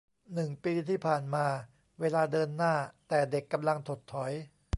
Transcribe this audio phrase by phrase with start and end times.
[0.33, 1.47] หนึ่งปีที่ผ่านมา
[1.99, 2.73] เวลาเดินหน้า
[3.07, 4.31] แต่เด็กกำลังถดถอย